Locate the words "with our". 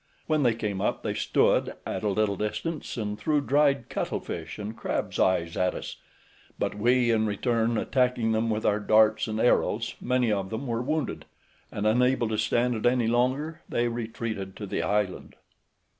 8.49-8.79